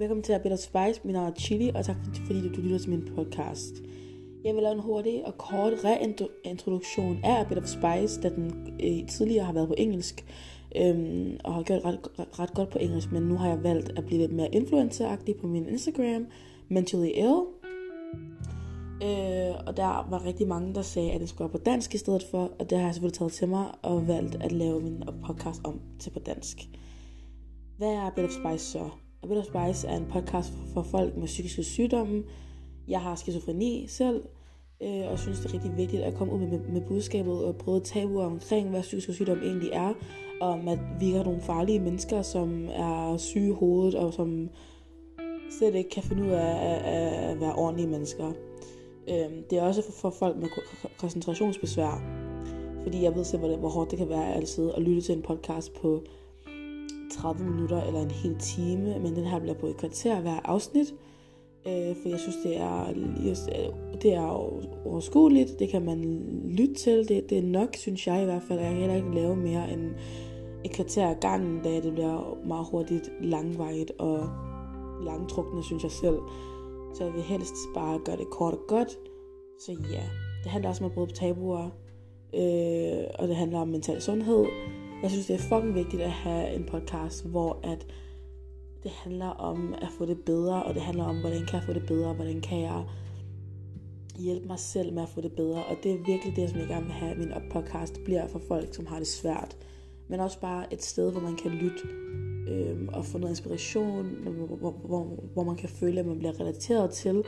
velkommen 0.00 0.22
til 0.22 0.40
Better 0.42 0.56
Spice. 0.56 1.00
Mit 1.04 1.12
navn 1.12 1.26
er 1.26 1.34
Chili, 1.34 1.70
og 1.74 1.84
tak 1.84 1.96
fordi 2.26 2.48
du 2.48 2.60
lytter 2.60 2.78
til 2.78 2.90
min 2.90 3.08
podcast. 3.16 3.74
Jeg 4.44 4.54
vil 4.54 4.62
lave 4.62 4.74
en 4.74 4.80
hurtig 4.80 5.26
og 5.26 5.38
kort 5.38 5.72
reintroduktion 5.84 7.20
af 7.24 7.46
Better 7.46 7.66
Spice, 7.66 8.20
da 8.22 8.28
den 8.28 8.74
øh, 8.84 9.08
tidligere 9.08 9.44
har 9.44 9.52
været 9.52 9.68
på 9.68 9.74
engelsk, 9.78 10.24
øhm, 10.76 11.36
og 11.44 11.54
har 11.54 11.62
gjort 11.62 11.84
ret, 11.84 11.98
ret 12.38 12.54
godt 12.54 12.70
på 12.70 12.78
engelsk, 12.78 13.12
men 13.12 13.22
nu 13.22 13.36
har 13.36 13.48
jeg 13.48 13.62
valgt 13.62 13.98
at 13.98 14.06
blive 14.06 14.20
lidt 14.20 14.32
mere 14.32 14.54
influenceragtig 14.54 15.36
på 15.36 15.46
min 15.46 15.68
Instagram, 15.68 16.26
Mentally 16.68 17.10
Ill. 17.14 17.40
Øh, 19.02 19.54
og 19.66 19.76
der 19.76 20.06
var 20.10 20.24
rigtig 20.24 20.48
mange, 20.48 20.74
der 20.74 20.82
sagde, 20.82 21.12
at 21.12 21.20
det 21.20 21.28
skulle 21.28 21.40
være 21.40 21.58
på 21.58 21.64
dansk 21.64 21.94
i 21.94 21.98
stedet 21.98 22.22
for, 22.30 22.50
og 22.58 22.70
det 22.70 22.78
har 22.78 22.84
jeg 22.84 22.94
selvfølgelig 22.94 23.18
taget 23.18 23.32
til 23.32 23.48
mig 23.48 23.66
og 23.82 24.08
valgt 24.08 24.34
at 24.42 24.52
lave 24.52 24.80
min 24.80 25.02
podcast 25.26 25.60
om 25.64 25.80
til 25.98 26.10
på 26.10 26.18
dansk. 26.18 26.58
Hvad 27.78 27.88
er 27.88 28.00
A 28.00 28.10
Bit 28.10 28.24
of 28.24 28.30
Spice 28.30 28.64
så? 28.64 28.90
A 29.22 29.42
Spice 29.42 29.88
er 29.88 29.96
en 29.96 30.06
podcast 30.06 30.52
for 30.74 30.82
folk 30.82 31.16
med 31.16 31.26
psykiske 31.26 31.64
sygdomme. 31.64 32.22
Jeg 32.88 33.00
har 33.00 33.14
skizofreni 33.14 33.86
selv, 33.88 34.22
øh, 34.82 35.10
og 35.10 35.18
synes, 35.18 35.38
det 35.38 35.46
er 35.46 35.54
rigtig 35.54 35.76
vigtigt 35.76 36.02
at 36.02 36.14
komme 36.14 36.32
ud 36.32 36.38
med, 36.38 36.58
med 36.58 36.80
budskabet 36.88 37.44
og 37.44 37.56
prøve 37.56 37.80
tabuer 37.80 38.24
omkring, 38.24 38.70
hvad 38.70 38.82
psykisk 38.82 39.12
sygdom 39.12 39.38
egentlig 39.38 39.70
er, 39.72 39.92
og 40.40 40.48
om 40.48 40.68
at 40.68 40.78
vi 41.00 41.10
har 41.10 41.24
nogle 41.24 41.40
farlige 41.40 41.80
mennesker, 41.80 42.22
som 42.22 42.68
er 42.68 43.16
syge 43.16 43.48
i 43.48 43.54
hovedet, 43.54 43.94
og 43.94 44.14
som 44.14 44.48
slet 45.50 45.74
ikke 45.74 45.90
kan 45.90 46.02
finde 46.02 46.22
ud 46.22 46.30
af 46.30 46.74
at, 46.74 47.30
at 47.30 47.40
være 47.40 47.54
ordentlige 47.54 47.88
mennesker. 47.88 48.32
Øh, 49.08 49.30
det 49.50 49.58
er 49.58 49.62
også 49.62 49.82
for, 49.82 49.92
for 49.92 50.10
folk 50.10 50.36
med 50.36 50.48
koncentrationsbesvær, 50.98 52.02
fordi 52.82 53.02
jeg 53.02 53.14
ved 53.14 53.24
selv, 53.24 53.40
hvor, 53.40 53.56
hvor 53.56 53.68
hårdt 53.68 53.90
det 53.90 53.98
kan 53.98 54.08
være 54.08 54.34
at 54.34 54.48
sidde 54.48 54.74
og 54.74 54.82
lytte 54.82 55.00
til 55.00 55.16
en 55.16 55.22
podcast 55.22 55.74
på 55.74 56.02
30 57.20 57.44
minutter 57.44 57.82
eller 57.82 58.00
en 58.00 58.10
hel 58.10 58.38
time, 58.38 58.98
men 58.98 59.16
den 59.16 59.24
her 59.24 59.38
bliver 59.38 59.54
på 59.54 59.66
et 59.66 59.76
kvarter 59.76 60.20
hver 60.20 60.40
afsnit, 60.44 60.94
øh, 61.66 61.96
for 62.02 62.08
jeg 62.08 62.18
synes, 62.20 62.36
det 62.44 62.56
er, 62.56 62.86
det 64.02 64.14
er 64.14 64.26
overskueligt, 64.86 65.58
det 65.58 65.68
kan 65.68 65.84
man 65.84 66.22
lytte 66.44 66.74
til, 66.74 67.08
det, 67.08 67.30
det 67.30 67.38
er 67.38 67.42
nok, 67.42 67.68
synes 67.76 68.06
jeg 68.06 68.22
i 68.22 68.24
hvert 68.24 68.42
fald, 68.42 68.58
jeg 68.58 68.68
kan 68.68 68.78
heller 68.78 68.96
ikke 68.96 69.14
lave 69.14 69.36
mere 69.36 69.72
end 69.72 69.90
et 70.64 70.72
kvarter 70.72 71.08
af 71.08 71.20
gangen, 71.20 71.62
da 71.62 71.80
det 71.80 71.92
bliver 71.92 72.46
meget 72.46 72.66
hurtigt 72.70 73.10
langvejt 73.20 73.92
og 73.98 74.28
langtrukne, 75.04 75.64
synes 75.64 75.82
jeg 75.82 75.92
selv. 75.92 76.18
Så 76.94 77.04
jeg 77.04 77.12
vil 77.14 77.22
helst 77.22 77.54
bare 77.74 78.00
gøre 78.04 78.16
det 78.16 78.30
kort 78.30 78.54
og 78.54 78.60
godt. 78.68 78.98
Så 79.58 79.72
ja, 79.72 80.02
det 80.42 80.50
handler 80.50 80.68
også 80.68 80.84
om 80.84 80.90
at 80.90 80.94
bryde 80.94 81.06
på 81.06 81.12
tabuer, 81.12 81.64
øh, 82.34 83.04
og 83.18 83.28
det 83.28 83.36
handler 83.36 83.58
om 83.58 83.68
mental 83.68 84.02
sundhed, 84.02 84.44
jeg 85.02 85.10
synes, 85.10 85.26
det 85.26 85.34
er 85.34 85.38
fucking 85.38 85.74
vigtigt 85.74 86.02
at 86.02 86.10
have 86.10 86.54
en 86.54 86.64
podcast, 86.64 87.26
hvor 87.26 87.60
at 87.62 87.86
det 88.82 88.90
handler 88.90 89.26
om 89.26 89.74
at 89.74 89.88
få 89.98 90.06
det 90.06 90.18
bedre, 90.26 90.62
og 90.62 90.74
det 90.74 90.82
handler 90.82 91.04
om, 91.04 91.20
hvordan 91.20 91.46
kan 91.46 91.54
jeg 91.54 91.62
få 91.66 91.72
det 91.72 91.86
bedre, 91.86 92.12
hvordan 92.12 92.40
kan 92.40 92.60
jeg 92.60 92.84
hjælpe 94.18 94.46
mig 94.46 94.58
selv 94.58 94.92
med 94.92 95.02
at 95.02 95.08
få 95.08 95.20
det 95.20 95.32
bedre. 95.32 95.64
Og 95.64 95.76
det 95.82 95.92
er 95.92 96.04
virkelig 96.06 96.36
det, 96.36 96.50
som 96.50 96.58
jeg 96.58 96.68
gerne 96.68 96.84
vil 96.84 96.94
have, 96.94 97.10
at 97.12 97.18
min 97.18 97.32
podcast 97.50 98.04
bliver 98.04 98.28
for 98.28 98.40
folk, 98.48 98.74
som 98.74 98.86
har 98.86 98.98
det 98.98 99.06
svært. 99.06 99.56
Men 100.08 100.20
også 100.20 100.40
bare 100.40 100.72
et 100.72 100.82
sted, 100.82 101.12
hvor 101.12 101.20
man 101.20 101.36
kan 101.36 101.50
lytte 101.50 101.82
øh, 102.48 102.88
og 102.92 103.04
få 103.04 103.18
noget 103.18 103.32
inspiration, 103.32 104.06
hvor, 104.22 104.56
hvor, 104.56 104.70
hvor, 104.70 105.04
hvor 105.32 105.44
man 105.44 105.56
kan 105.56 105.68
føle, 105.68 106.00
at 106.00 106.06
man 106.06 106.18
bliver 106.18 106.40
relateret 106.40 106.90
til. 106.90 107.24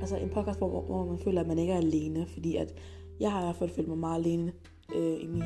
Altså 0.00 0.16
en 0.16 0.30
podcast, 0.30 0.58
hvor, 0.58 0.82
hvor 0.82 1.06
man 1.06 1.18
føler, 1.18 1.40
at 1.40 1.46
man 1.46 1.58
ikke 1.58 1.72
er 1.72 1.76
alene. 1.76 2.26
Fordi 2.26 2.56
at 2.56 2.74
jeg 3.20 3.32
har 3.32 3.40
i 3.40 3.44
hvert 3.44 3.56
fald 3.56 3.70
følt 3.70 3.88
mig 3.88 3.98
meget 3.98 4.18
alene 4.18 4.52
øh, 4.94 5.22
i, 5.22 5.26
min, 5.26 5.42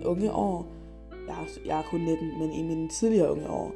mine 0.00 0.10
unge 0.10 0.32
år. 0.32 0.66
Jeg 1.28 1.34
er, 1.34 1.46
jeg 1.66 1.78
er 1.78 1.82
kun 1.90 2.00
19, 2.00 2.38
men 2.38 2.52
i 2.52 2.62
mine 2.62 2.88
tidligere 2.88 3.32
unge 3.32 3.48
år, 3.48 3.72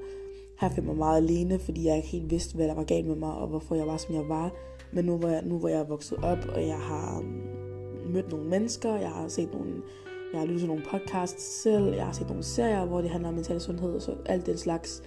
har 0.58 0.72
jeg 0.76 0.84
mig 0.84 0.96
meget 0.96 1.16
alene, 1.16 1.58
fordi 1.58 1.86
jeg 1.86 1.96
ikke 1.96 2.08
helt 2.08 2.30
vidste, 2.30 2.56
hvad 2.56 2.68
der 2.68 2.74
var 2.74 2.84
galt 2.84 3.06
med 3.06 3.16
mig, 3.16 3.34
og 3.34 3.48
hvorfor 3.48 3.74
jeg 3.74 3.86
var, 3.86 3.96
som 3.96 4.14
jeg 4.14 4.28
var. 4.28 4.50
Men 4.92 5.04
nu 5.04 5.16
hvor 5.16 5.28
jeg, 5.28 5.42
nu 5.44 5.58
hvor 5.58 5.68
jeg 5.68 5.78
er 5.80 5.84
vokset 5.84 6.18
op, 6.18 6.38
og 6.54 6.66
jeg 6.66 6.78
har 6.78 7.20
mm, 7.20 8.12
mødt 8.12 8.30
nogle 8.30 8.48
mennesker, 8.48 8.96
jeg 8.96 9.10
har 9.10 9.28
set 9.28 9.52
nogle, 9.52 9.72
jeg 10.32 10.40
har 10.40 10.46
lyttet 10.46 10.60
til 10.60 10.68
nogle 10.68 10.84
podcasts 10.90 11.62
selv, 11.62 11.94
jeg 11.94 12.04
har 12.04 12.12
set 12.12 12.28
nogle 12.28 12.42
serier, 12.42 12.84
hvor 12.84 13.00
det 13.00 13.10
handler 13.10 13.28
om 13.28 13.34
mental 13.34 13.60
sundhed 13.60 13.94
og 13.94 14.02
så 14.02 14.16
alt 14.26 14.46
den 14.46 14.58
slags, 14.58 15.02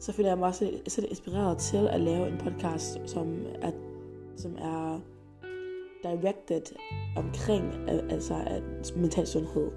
så 0.00 0.12
føler 0.12 0.28
jeg 0.28 0.38
mig 0.38 0.48
også 0.48 0.70
selv 0.88 1.06
inspireret 1.10 1.58
til 1.58 1.88
at 1.88 2.00
lave 2.00 2.28
en 2.28 2.38
podcast, 2.38 3.00
som 3.06 3.36
er, 3.62 3.70
som 4.36 4.56
er 4.58 5.00
directed 6.02 6.62
omkring 7.16 7.72
altså 7.88 8.34
at 8.46 8.62
mental 8.96 9.26
sundhed. 9.26 9.70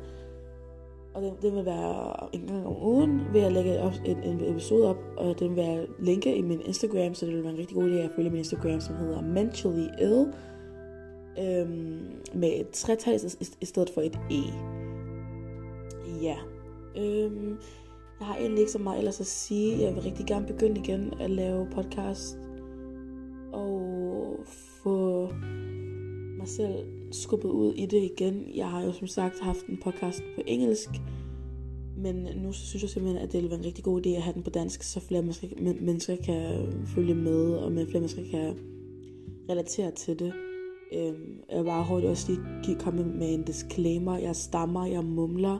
Og 1.14 1.22
den, 1.22 1.34
den 1.42 1.56
vil 1.56 1.66
være 1.66 2.28
en 2.34 2.48
gang 2.48 2.66
om 2.66 2.84
ugen, 2.84 3.22
vil 3.34 3.42
jeg 3.42 3.52
lægge 3.52 3.82
op, 3.82 3.94
en, 4.06 4.18
en 4.24 4.42
episode 4.52 4.90
op, 4.90 4.98
og 5.18 5.40
den 5.40 5.56
vil 5.56 5.64
jeg 5.64 5.88
linke 6.00 6.36
i 6.36 6.42
min 6.42 6.62
Instagram, 6.66 7.14
så 7.14 7.26
det 7.26 7.36
vil 7.36 7.44
være 7.44 7.54
en 7.54 7.60
rigtig 7.60 7.76
god 7.76 7.90
idé 7.90 7.94
at 7.94 8.12
følge 8.16 8.30
min 8.30 8.38
Instagram, 8.38 8.80
som 8.80 8.96
hedder 8.96 9.22
Mentally 9.22 9.88
Ill, 10.02 10.34
øhm, 11.40 12.00
med 12.34 12.50
et 12.60 12.70
tretal 12.70 13.20
i 13.62 13.66
stedet 13.66 13.90
for 13.90 14.02
et 14.02 14.20
E. 14.32 14.44
Ja. 16.22 16.38
Øhm, 16.98 17.58
jeg 18.20 18.28
har 18.28 18.36
egentlig 18.36 18.60
ikke 18.60 18.72
så 18.72 18.80
meget 18.80 18.98
ellers 18.98 19.20
at 19.20 19.26
sige. 19.26 19.82
Jeg 19.82 19.96
vil 19.96 20.04
rigtig 20.04 20.26
gerne 20.26 20.46
begynde 20.48 20.82
igen 20.82 21.14
at 21.20 21.30
lave 21.30 21.68
podcast, 21.72 22.38
mig 26.41 26.50
selv 26.50 26.85
skubbet 27.12 27.50
ud 27.50 27.74
i 27.74 27.85
det 27.85 28.03
igen. 28.03 28.46
Jeg 28.56 28.69
har 28.69 28.84
jo 28.84 28.91
som 28.91 29.07
sagt 29.07 29.40
haft 29.40 29.66
en 29.66 29.78
podcast 29.84 30.24
på 30.35 30.41
engelsk, 30.47 30.90
men 31.97 32.16
nu 32.16 32.52
synes 32.52 32.81
jeg 32.81 32.90
simpelthen, 32.90 33.24
at 33.24 33.31
det 33.31 33.34
ville 33.34 33.50
være 33.50 33.59
en 33.59 33.66
rigtig 33.66 33.84
god 33.84 34.06
idé 34.06 34.09
at 34.09 34.22
have 34.22 34.34
den 34.34 34.44
på 34.44 34.50
dansk, 34.50 34.84
så 34.84 35.00
flere 35.00 35.22
mennesker, 35.22 35.47
mennesker 35.81 36.16
kan 36.16 36.72
følge 36.85 37.16
med, 37.16 37.53
og 37.53 37.72
flere 37.72 37.88
mennesker 37.94 38.24
kan 38.31 38.56
relatere 39.50 39.91
til 39.91 40.19
det. 40.19 40.34
Øhm, 40.94 41.44
jeg 41.50 41.57
var 41.57 41.63
bare 41.63 41.85
hurtigt 41.85 42.09
også 42.09 42.31
lige 42.66 42.79
komme 42.79 43.03
med 43.03 43.34
en 43.34 43.44
disclaimer. 43.44 44.18
Jeg 44.18 44.35
stammer, 44.35 44.85
jeg 44.85 45.06
mumler, 45.06 45.58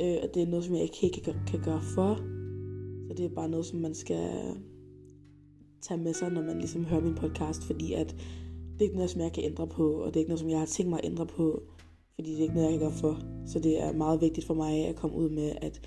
øh, 0.00 0.16
og 0.22 0.28
det 0.34 0.42
er 0.42 0.46
noget, 0.46 0.64
som 0.64 0.74
jeg 0.74 0.82
ikke 0.82 0.96
helt 1.02 1.22
kan, 1.22 1.34
kan 1.46 1.62
gøre 1.62 1.82
for. 1.94 2.14
Så 3.08 3.14
det 3.16 3.24
er 3.24 3.34
bare 3.34 3.48
noget, 3.48 3.66
som 3.66 3.78
man 3.78 3.94
skal 3.94 4.30
tage 5.80 6.00
med 6.00 6.14
sig, 6.14 6.30
når 6.30 6.42
man 6.42 6.58
ligesom 6.58 6.84
hører 6.84 7.00
min 7.00 7.14
podcast, 7.14 7.64
fordi 7.64 7.92
at 7.92 8.16
det 8.80 8.86
er 8.86 8.88
ikke 8.88 8.96
noget, 8.96 9.10
som 9.10 9.20
jeg 9.20 9.32
kan 9.32 9.44
ændre 9.44 9.66
på, 9.66 9.92
og 9.92 10.06
det 10.06 10.16
er 10.16 10.20
ikke 10.20 10.28
noget, 10.28 10.40
som 10.40 10.50
jeg 10.50 10.58
har 10.58 10.66
tænkt 10.66 10.90
mig 10.90 10.98
at 10.98 11.10
ændre 11.10 11.26
på, 11.26 11.62
fordi 12.14 12.30
det 12.30 12.38
er 12.38 12.42
ikke 12.42 12.54
noget, 12.54 12.70
jeg 12.70 12.78
kan 12.78 12.88
gøre 12.88 12.98
for. 12.98 13.18
Så 13.46 13.58
det 13.58 13.82
er 13.82 13.92
meget 13.92 14.20
vigtigt 14.20 14.46
for 14.46 14.54
mig 14.54 14.86
at 14.86 14.96
komme 14.96 15.16
ud 15.16 15.30
med, 15.30 15.52
at 15.62 15.80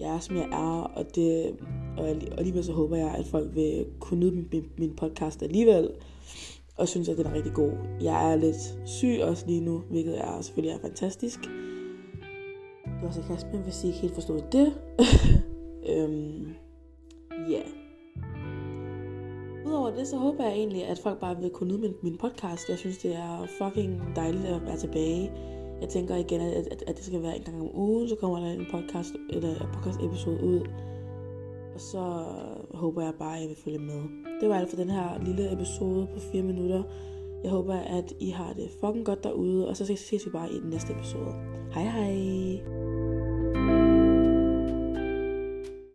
jeg 0.00 0.14
er, 0.14 0.18
som 0.18 0.36
jeg 0.36 0.48
er, 0.52 0.80
og, 0.96 1.14
det, 1.14 1.56
og 1.98 2.08
alligevel 2.38 2.64
så 2.64 2.72
håber 2.72 2.96
jeg, 2.96 3.14
at 3.14 3.26
folk 3.26 3.54
vil 3.54 3.86
kunne 4.00 4.20
nyde 4.20 4.32
min, 4.52 4.64
min 4.78 4.96
podcast 4.96 5.42
alligevel, 5.42 5.90
og 6.76 6.88
synes, 6.88 7.08
at 7.08 7.18
den 7.18 7.26
er 7.26 7.34
rigtig 7.34 7.52
god. 7.52 7.72
Jeg 8.00 8.32
er 8.32 8.36
lidt 8.36 8.78
syg 8.84 9.18
også 9.22 9.46
lige 9.46 9.60
nu, 9.60 9.82
hvilket 9.90 10.20
er 10.20 10.40
selvfølgelig 10.40 10.74
er 10.76 10.80
fantastisk. 10.80 11.40
Det 12.84 13.02
var 13.02 13.10
sarkasme, 13.10 13.58
hvis 13.58 13.84
I 13.84 13.86
ikke 13.86 13.98
helt 13.98 14.14
forstod 14.14 14.40
det. 14.52 14.72
øhm, 15.92 16.46
ja. 17.48 17.52
yeah. 17.52 17.81
Udover 19.72 19.90
det, 19.90 20.08
så 20.08 20.16
håber 20.16 20.44
jeg 20.44 20.52
egentlig, 20.52 20.84
at 20.84 20.98
folk 20.98 21.20
bare 21.20 21.36
vil 21.40 21.50
kunne 21.50 21.68
nyde 21.68 21.80
min, 21.80 21.94
min 22.02 22.16
podcast. 22.16 22.68
Jeg 22.68 22.78
synes, 22.78 22.98
det 22.98 23.14
er 23.16 23.46
fucking 23.58 24.02
dejligt 24.16 24.44
at 24.44 24.66
være 24.66 24.76
tilbage. 24.76 25.32
Jeg 25.80 25.88
tænker 25.88 26.16
igen, 26.16 26.40
at, 26.40 26.66
at, 26.66 26.84
at 26.86 26.96
det 26.96 27.04
skal 27.04 27.22
være 27.22 27.36
en 27.36 27.42
gang 27.42 27.60
om 27.60 27.76
ugen, 27.76 28.08
så 28.08 28.16
kommer 28.16 28.38
der 28.40 28.46
en 28.46 28.66
podcast, 28.70 29.14
eller 29.30 29.48
en 29.48 29.66
podcast 29.74 30.00
episode 30.00 30.44
ud. 30.44 30.60
Og 31.74 31.80
så 31.80 32.24
håber 32.74 33.02
jeg 33.02 33.12
bare, 33.18 33.38
at 33.38 33.44
I 33.44 33.46
vil 33.46 33.56
følge 33.64 33.78
med. 33.78 34.02
Det 34.40 34.48
var 34.48 34.54
alt 34.58 34.70
for 34.70 34.76
den 34.76 34.90
her 34.90 35.24
lille 35.24 35.52
episode 35.52 36.08
på 36.14 36.20
4 36.20 36.42
minutter. 36.42 36.82
Jeg 37.42 37.50
håber, 37.50 37.74
at 37.74 38.14
I 38.20 38.30
har 38.30 38.52
det 38.52 38.70
fucking 38.80 39.06
godt 39.06 39.24
derude, 39.24 39.68
og 39.68 39.76
så 39.76 39.86
ses 39.86 40.26
vi 40.26 40.30
bare 40.30 40.52
i 40.52 40.60
den 40.60 40.70
næste 40.70 40.92
episode. 40.92 41.34
Hej 41.74 41.84
hej! 41.84 42.91